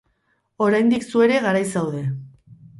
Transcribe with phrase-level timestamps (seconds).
[0.67, 2.05] Oraindik zu ere garaiz zaude!